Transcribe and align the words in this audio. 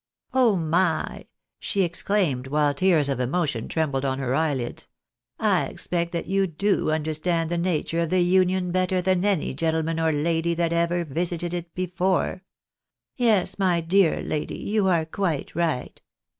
"Oh 0.33 0.55
my!" 0.55 1.27
she 1.59 1.83
exclaimed, 1.83 2.47
while 2.47 2.73
tears 2.73 3.07
of 3.07 3.19
emotion 3.19 3.67
trembled 3.67 4.03
on 4.03 4.17
her 4.17 4.33
eyelids;" 4.33 4.87
I 5.39 5.67
expect 5.67 6.11
that 6.13 6.25
you 6.25 6.47
do 6.47 6.89
understand 6.89 7.51
the 7.51 7.59
nature 7.59 7.99
of 7.99 8.09
the 8.09 8.21
Union 8.23 8.71
better 8.71 8.99
than 8.99 9.23
any 9.23 9.53
gentleman 9.53 9.99
or 9.99 10.11
lady 10.11 10.55
that 10.55 10.73
ever 10.73 11.05
visited 11.05 11.53
it 11.53 11.75
before! 11.75 12.43
Yes, 13.15 13.59
my 13.59 13.79
dear 13.79 14.23
lady, 14.23 14.57
you 14.57 14.87
are 14.87 15.05
quite 15.05 15.53
right. 15.53 16.01